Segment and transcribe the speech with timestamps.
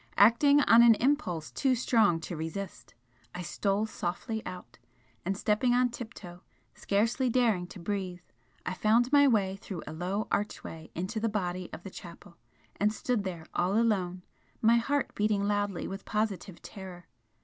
[0.17, 2.95] Acting on an impulse too strong to resist,
[3.35, 4.79] I stole softly out,
[5.23, 6.41] and stepping on tiptoe,
[6.73, 8.21] scarcely daring to breathe,
[8.65, 12.37] I found my way through a low archway into the body of the chapel,
[12.77, 14.23] and stood there all alone,
[14.59, 17.05] my heart beating loudly with positive terror.